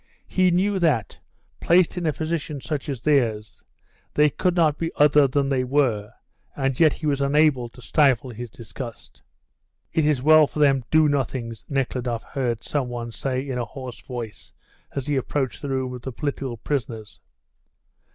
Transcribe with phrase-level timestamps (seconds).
[0.25, 1.19] He knew that,
[1.59, 3.63] placed in a position such as theirs,
[4.15, 6.11] they could not be other than they were,
[6.55, 9.21] and yet he was unable to stifle his disgust.
[9.93, 14.53] "It's well for them do nothings," Nekhludoff heard some one say in a hoarse voice
[14.95, 17.19] as he approached the room of the political prisoners.